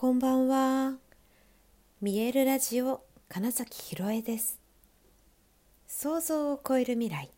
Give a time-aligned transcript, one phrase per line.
[0.00, 0.94] こんばんは。
[2.00, 4.58] 見えるラジオ金崎ひろえです。
[5.86, 7.30] 想像を超える未来。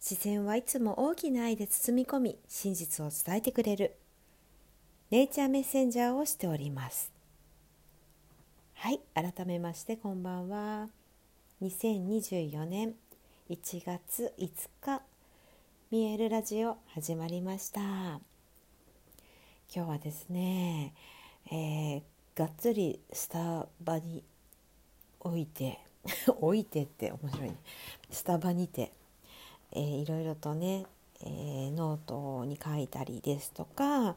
[0.00, 3.96] 自然はいつも大きな愛で包み込み、真実を伝えてくれる。
[5.10, 7.10] ネイチャーメッセンジャーをしております。
[8.74, 10.88] はい、改めましてこんばんは。
[11.60, 12.94] 2024年
[13.50, 15.02] 1月5日、
[15.90, 17.80] 見えるラジオ始まりました。
[17.80, 18.20] 今
[19.70, 20.94] 日はですね、
[21.50, 22.02] えー、
[22.34, 24.22] がっつりスタバに
[25.20, 25.80] 置いて
[26.40, 27.56] 置いてって面白いね
[28.10, 28.92] スタバにて、
[29.72, 30.84] えー、いろいろとね、
[31.22, 34.14] えー、ノートに書いたりですとか、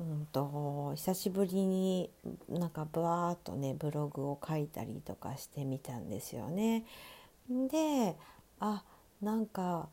[0.00, 2.10] うんと、久しぶりに
[2.48, 6.84] なんかブワーっとねブログを書いたりとかしてみたんですよね。
[7.48, 8.16] で
[8.58, 8.84] あ
[9.20, 9.88] なんか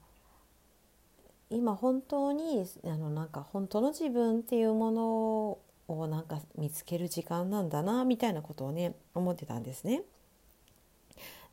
[1.49, 5.57] 今本当にあのなんか本当の自分っていうもの
[5.87, 10.03] をなんか見つける時間なんだなみたいなことをね思ってたんですね。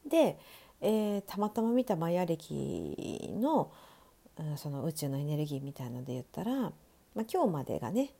[0.06, 0.38] で、
[0.80, 3.70] えー、たまたま見たマヤ歴の
[4.56, 8.12] その宇宙のエネルギーみたいので言ったら、まあ、今日までがね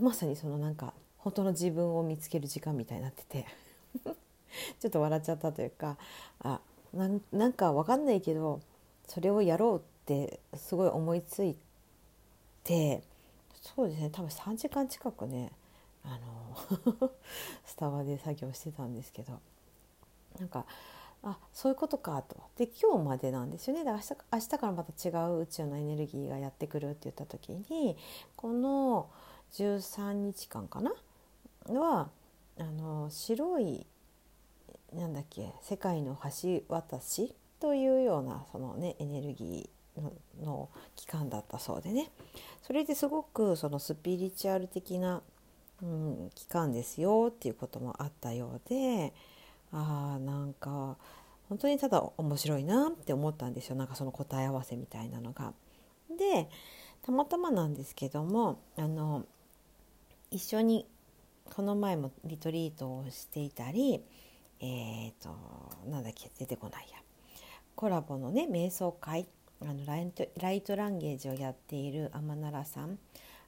[0.00, 3.46] まさにそのなんか本当の自分を見つける時間みたいになってて
[4.78, 5.96] ちょっと笑っちゃったというか
[6.40, 6.60] あ
[7.32, 8.60] なんか分かんないけど
[9.08, 11.56] それをやろうってすごい思いつい
[12.62, 13.02] て
[13.64, 14.10] そうですね。
[14.10, 15.50] 多分3時間近くね
[16.04, 17.10] あの
[17.64, 19.40] スタバで作業してたんですけど。
[20.38, 20.66] なんか
[21.22, 22.36] あそういうことかと。
[22.56, 23.84] で今日までなんですよね。
[23.84, 27.96] で明日明日からまた違う宇宙のエネルギーがやってくるって言った時に
[28.36, 29.08] この
[29.52, 30.92] 13日間かな？
[31.66, 32.10] は
[32.58, 33.86] あの白い
[34.92, 39.83] なんだっけ世界の橋渡しというようなそのねエネルギー
[40.42, 42.10] の期間だったそうでね。
[42.62, 45.22] それですごくそのスピリチュアル的な
[45.82, 49.12] うん、期間ですよっていうこともあったようで
[49.72, 50.96] あーなんか
[51.48, 53.76] 本当にただ面白いなって思ったんですよ。
[53.76, 55.52] なんかその答え合わせみたいなのが。
[56.16, 56.48] で
[57.02, 59.26] たまたまなんですけどもあの
[60.30, 60.86] 一緒に
[61.54, 64.02] この前もリトリートをしていたり
[64.60, 65.36] えっ、ー、と
[65.90, 66.98] なんだっけ出てこないや。
[67.74, 69.26] コラボのね瞑想会っ
[69.62, 72.98] あのライトライトランゲージをやっている天奈良さん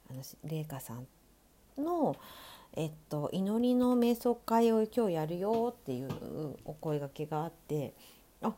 [0.09, 1.07] あの麗華さん
[1.77, 2.15] の、
[2.75, 6.09] えっと、祈りの瞑想会を今日やるよっていう
[6.65, 7.93] お声がけがあって
[8.41, 8.53] あ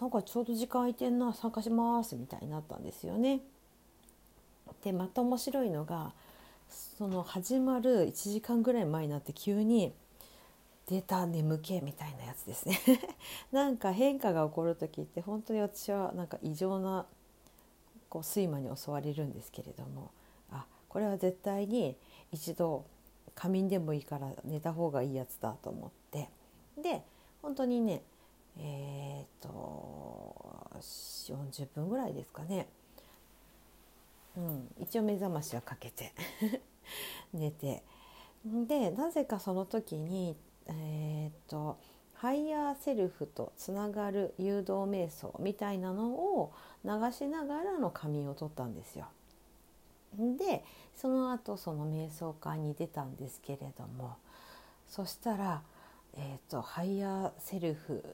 [0.00, 3.40] なんかちょうど時間空いてんな参加しますみたいになったんですよね。
[4.82, 6.12] でまた面白いのが
[6.98, 9.92] その始まる1時間ぐらい前になって急に
[10.86, 12.78] 「出た眠気」みたいなやつですね。
[13.52, 17.06] なんか変化が起こる時って本当に私はなんか異常な
[18.08, 20.10] こう睡魔に襲われるんですけれども
[20.50, 21.96] あこれは絶対に
[22.30, 22.84] 一度
[23.34, 26.28] 仮眠でもいいから寝た方がいいやつだと思って。
[26.76, 27.04] で
[27.40, 28.02] 本当にね
[28.58, 32.68] えー、っと40分ぐらいですかね、
[34.36, 36.12] うん、一応目覚ましはかけて
[37.32, 37.82] 寝て。
[38.44, 41.78] でなぜかその時にえー、っと
[42.14, 46.52] ハイヤーセルフとつながる誘導瞑想みたいなのを
[46.84, 49.06] 流しながらの仮眠を取ったんですよ。
[50.16, 50.64] で
[50.94, 54.16] その後その瞑想会に出たんですけれども
[54.86, 55.62] そしたら、
[56.14, 58.04] えーと、ハイヤーセルフ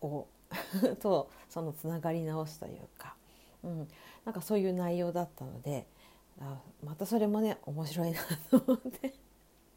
[0.00, 0.26] を
[1.00, 3.16] とそのつながり直すというか、
[3.64, 3.88] うん、
[4.24, 5.86] なんかそういう内容だったので
[6.40, 9.14] あまたそれもね面白いなと思って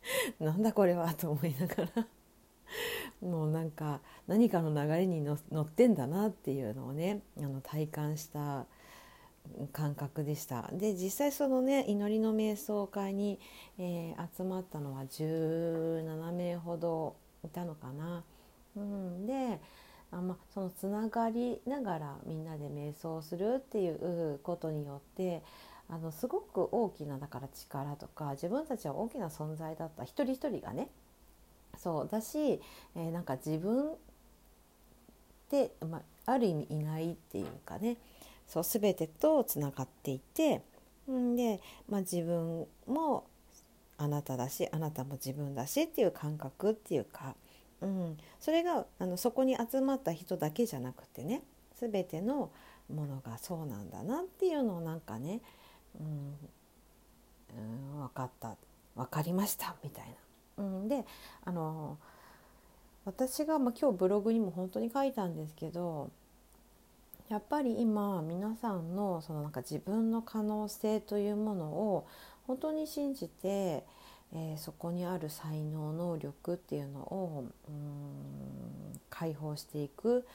[0.39, 2.07] なんだこれはと思いながら
[3.21, 8.65] もうなんか何かの流れに乗ってんだなっていうのをねあの体感した
[9.71, 13.39] 感覚でしたで実際そのね祈りの瞑想会に、
[13.77, 18.23] えー、集まったのは17名ほどいたのかな。
[18.75, 19.59] うん、で
[20.11, 25.43] あ、ま、そのつながりながらみんなで瞑想するっていうことによって
[25.89, 30.89] あのすごく大きなだから力とか自分たちは大きな存在だった一人一人がね。
[31.77, 32.61] そうだし、
[32.95, 33.95] えー、なんか自分っ
[35.49, 37.97] て、まあ、ある意味いないっていうかね。
[38.47, 40.61] そう全てとつながっていて
[41.11, 43.25] んで、まあ、自分も
[43.97, 47.35] あなただしあなたも自分だしっていう感覚っていうか、
[47.81, 51.41] うん、それがあのそこに集まった人だけじゃなくてね
[51.79, 52.51] 全ての
[52.93, 55.41] ものがそうなんだなっていうのをなんかね、
[55.99, 56.37] うん、
[57.57, 58.55] うん、分かった。
[58.95, 59.75] 分かりました。
[59.83, 60.15] みたいな。
[60.57, 61.05] うん、で
[61.43, 61.97] あの
[63.05, 66.11] 私が、まあ、今日ブログにも本当に書いたんですけど
[67.29, 72.07] やっぱり今皆さんのそのなんか自分の可能性というものを
[72.47, 73.83] 本当に信じて、
[74.33, 80.25] えー、そこにある才能能力っていうのをうん解放していく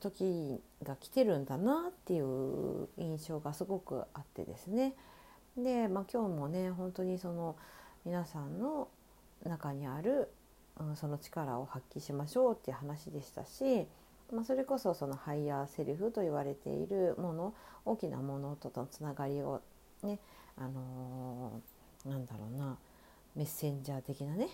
[0.00, 4.94] 時が来てるんだなっていう印象がすごくあってですね。
[5.56, 7.56] で、まあ、今日もね本当にその
[8.04, 8.88] 皆さんの
[9.44, 10.28] 中にある、
[10.78, 13.86] うん、その力を発揮しましょうっていう話でしたし、
[14.32, 17.54] まあ、それこそそのハイヤーセルフと言われているもの
[17.84, 19.62] 大きなものとのつながりを
[20.02, 20.18] ね
[20.58, 22.76] あのー、なんだろうな
[23.34, 24.48] メッセンジャー的なね。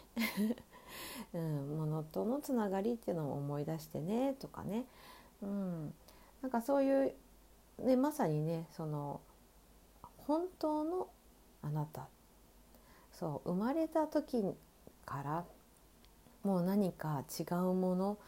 [1.35, 4.85] うん、ものとのつながりっていうのを思い出してねとかね、
[5.43, 5.95] うん、
[6.43, 7.15] なんかそういう、
[7.83, 9.21] ね、まさにねその
[10.19, 11.09] 本当の
[11.63, 12.09] あなた。
[13.13, 14.43] そう生まれた時
[15.05, 15.45] から
[16.43, 18.19] もう何か違うもの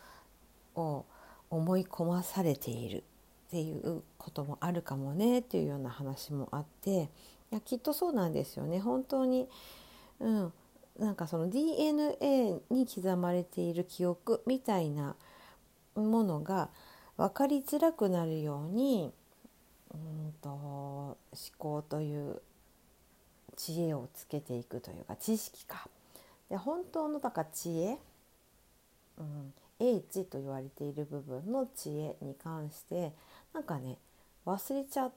[0.76, 1.04] を
[1.50, 3.04] 思い込まされている。
[3.46, 7.10] っていうこともあるかもねっていうような話もあって。
[7.52, 8.80] いやきっとそうなんですよね。
[8.80, 9.48] 本当に、
[10.18, 10.52] うん、
[10.98, 15.16] なんかその DNA に刻まれている記憶みたいな
[15.94, 16.70] ものが
[17.16, 19.12] 分かりづらくなるように
[19.92, 21.16] うんと思
[21.58, 22.40] 考という
[23.56, 25.88] 知恵をつけていくというか知識か。
[26.48, 27.98] で本当のだから知恵、
[29.18, 33.12] うん、英知と言われている部分の知恵に関して
[33.52, 33.98] なんかね
[34.44, 35.12] 忘れちゃっ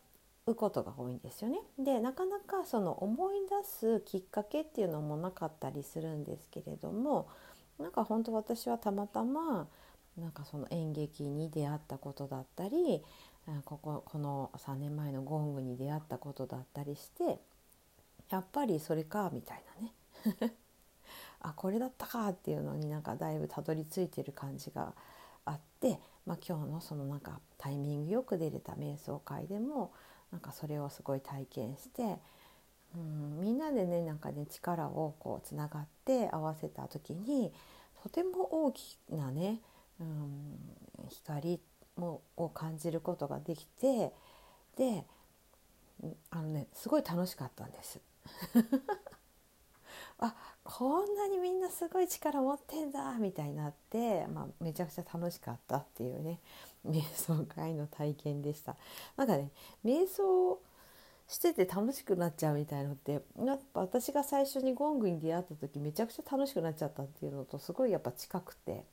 [0.48, 1.60] うことが多いんですよね。
[1.78, 7.28] でなかなかその思い出すきっかけっていうのもなかったりするんですけれども
[7.80, 9.68] なんか本当私はたまたま
[10.18, 13.04] なんかその演劇に出会ったことだったり
[13.66, 17.40] こここの3年前のゴングに出会ったことだったりして
[18.30, 20.54] やっぱりそれかみたいなね
[21.40, 24.94] あこれだったかっていうのになんかだいぶたどり着いてる感じが
[25.46, 29.94] あって、まあ、今日のそのなんかタイミングよく出れた瞑想会でも
[30.32, 32.18] なんかそれをすごい体験して
[32.96, 37.52] うんみんなでねなんかね力をこうつながって合わせた時に
[38.04, 39.60] とても大きなね、
[40.00, 40.58] うん、
[41.10, 41.60] 光
[41.96, 44.14] もを感じることができて
[44.78, 45.06] で
[46.30, 48.00] あのねすごい楽しかったんです。
[50.20, 50.34] あ
[50.64, 56.40] こんなにみんなすごい力持ってんだみたいになって、まあ、めちゃくちゃ楽しかったっていうね
[56.88, 58.76] 瞑想会の体験でした。
[59.16, 59.52] なんかね
[59.86, 60.60] 瞑想
[61.28, 68.86] してて楽しくなっちゃうみたいのってやっぱ私が最初にゴングに出会った時めちゃくちゃ楽しくなっちゃったっていうのとすごいやっぱ近くて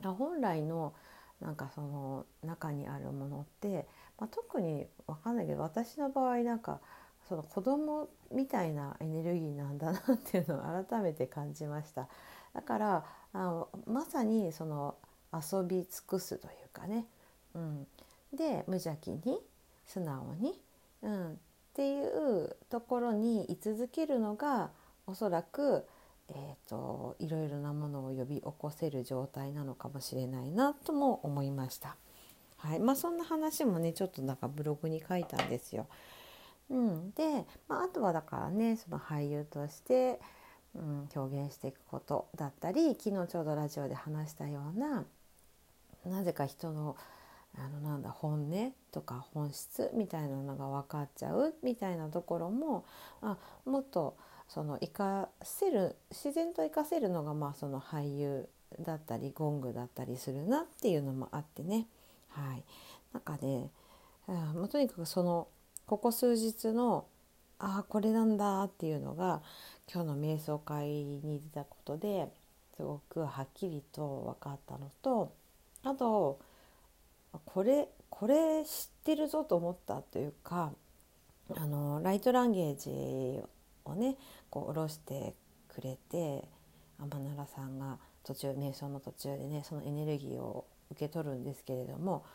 [0.00, 0.94] 本来の
[1.40, 3.86] なんかその中にあるものって、
[4.18, 6.80] まあ、特に分かんないけど私の場合なんか
[7.28, 12.08] その子供みたいなエネルギーなんだなっていうのを改めて感じました。
[12.54, 14.96] だからあのまさにその
[15.32, 17.06] 遊び尽くすというかね、
[17.54, 17.86] うん、
[18.34, 19.40] で無邪気に
[19.86, 20.60] 素直に、
[21.02, 21.36] うん、っ
[21.74, 24.70] ていうところに居続けるのが
[25.06, 25.86] おそらく、
[26.28, 31.96] えーと、いろいろなものを呼び起こせる状態なのかもしれないなとも思いました。
[32.56, 32.80] はい。
[32.80, 35.86] まあ、そんな話もねちょっとなんかブログに書いたんですよ。
[36.70, 40.20] うん、で、まあ、あとはだからねその俳優として、
[40.74, 45.04] うん、表現していくことだったり昨日ちょうどラジオで話したような
[46.04, 46.96] なぜか人の
[47.56, 52.84] あのなんだ本音とか本質みたいなのが分かっちゃうみたいなところも
[53.22, 54.16] あもっと
[54.48, 58.48] その活かせる自然と活かせるのがまあその俳優
[58.80, 61.86] だったりゴングだったりするなっていうのもあってね。
[62.28, 62.64] はい。
[63.12, 63.70] なんかね
[64.26, 65.48] あもうとにかくその
[65.88, 67.06] ここ数日の
[67.58, 69.40] ああこれなんだっていうのが
[69.90, 72.28] 今日の瞑想会に出たことで
[72.76, 75.32] すごくはっきりと分かったのと
[75.82, 76.40] あと
[77.46, 80.72] これこれ知ってるぞと思ったというか
[81.56, 83.42] あのライトランゲージ
[83.86, 84.18] をね
[84.50, 85.34] こう下ろして
[85.68, 86.44] くれて
[86.98, 92.26] 天奈良さんが途中瞑想の途中でねそのエネルギーを受け取るんですけれども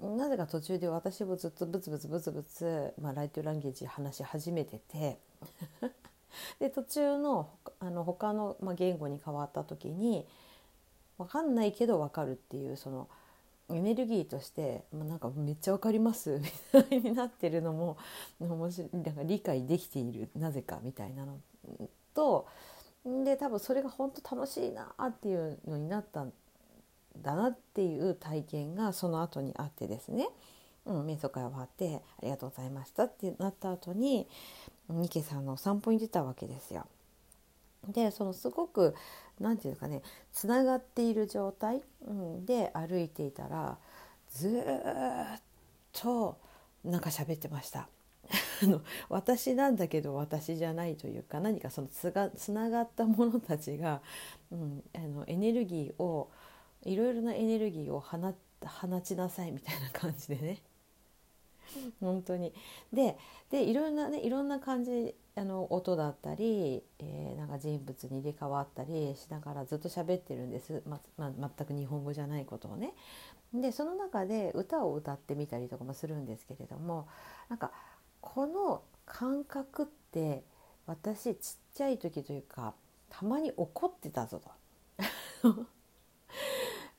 [0.00, 5.18] なぜか途中で私もずっとブツブツブツブツ、まあ、ライトランゲージ話し始めてて
[6.60, 7.50] で途中の
[7.80, 10.26] あの他の、まあ、言語に変わった時に
[11.18, 13.08] 分かんないけど分かるっていうその
[13.70, 16.40] エネルギーとして、まあ、なんかめっちゃ分かります
[16.72, 17.96] みたいになってるのも
[18.38, 21.38] 面白いなんか理解できているなぜかみたいなの
[22.14, 22.46] と
[23.04, 26.26] で多分それが本当楽しいなっていうのになった
[27.22, 30.28] だなっていう体験がその後にあってですね、
[30.84, 34.28] うん、瞑想会終わって「ありがとうございました」ってなった後に
[34.88, 36.86] ニケさんのお散歩に出たわけですよ。
[37.88, 38.94] でそのすごく
[39.38, 43.78] 何て言うかねつながっている状態、うん、で歩いていたら
[44.30, 45.40] ずっ
[45.92, 46.36] と
[46.84, 47.88] なんか喋ってました。
[48.62, 54.00] の私なんだけど私じゃないというか何かそのつがつながったものたちが、
[54.50, 56.30] うん、あのエネルギーを
[56.86, 58.18] いろいろなエネルギーを放
[58.64, 60.62] 放ちなさいみたいな感じでね
[62.00, 62.52] 本当に
[62.92, 63.18] で
[63.50, 72.94] でいろんなねいろんな感じあの音だったり、えー、なんか人物に入れ替わったりしながらずっと喋ってるんです、まま全く日本語じゃないことをね。
[73.52, 77.06] でその中で歌を歌ってみたりとかもするんですけれども
[77.48, 77.70] なんか
[78.20, 80.42] この感覚って
[80.86, 82.74] 私ちっちゃい時というか
[83.08, 84.40] たまに怒ってたぞ
[85.42, 85.66] と。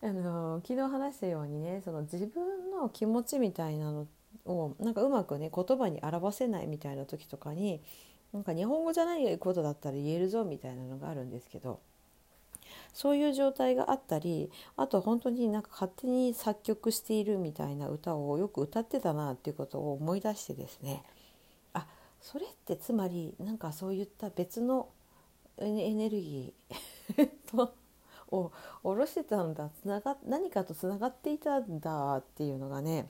[0.02, 4.08] あの昨日話したようにねその自分の気持ちみたいなの
[4.46, 7.82] をなんかうまくね言葉に表せないみたいな時とかに
[8.34, 11.80] なんか日本語じゃないことだったら言えるぞみたいなのがあるんですけど
[12.94, 21.04] そういう状態があったりあと本当になんか勝手に作曲しているみたいな歌をよく歌ってたなっていうことを思い出してですね
[21.74, 21.88] あ
[22.22, 24.90] それってつまりなんかそういった別の
[25.60, 27.74] エネルギーと
[28.32, 28.52] を
[28.84, 33.08] 下ろしてたんだつなが何かとつながっていたんだっていうのがね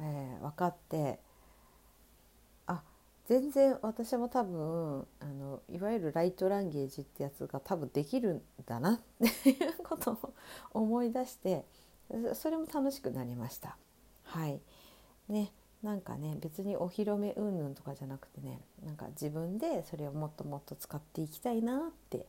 [0.00, 1.18] えー、分かって
[2.66, 2.82] あ
[3.26, 9.00] 全然私も多分あのいわゆるライトランゲージってやつが多分できるんだなっ
[9.42, 10.34] ていうことを
[10.72, 11.64] 思い出して
[12.34, 13.76] それも楽しくなりました。
[14.24, 14.60] はい
[15.28, 22.26] ねなんかね別にお披露目云々とかじゃなくてねなんか自分でそれをもっともっと使っていきたいなって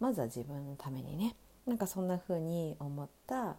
[0.00, 3.56] まずは自分のためにねなんかそんな風に思った、まあ、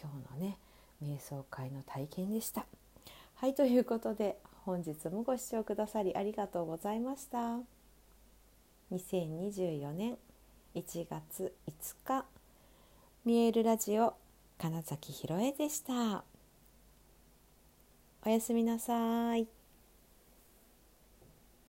[0.00, 0.58] 今日のね
[1.02, 2.66] 瞑想会の体験でした。
[3.34, 7.58] はいということで本日もご視聴くださりありがとうございました
[8.92, 10.16] 2024年
[10.76, 12.24] 1月5日
[13.24, 14.14] 見えるラジオ
[14.58, 16.22] 金崎ひろえでした
[18.24, 19.61] おやすみなさい。